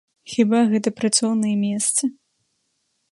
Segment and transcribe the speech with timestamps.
[0.31, 2.03] Хіба гэта працоўныя месцы?!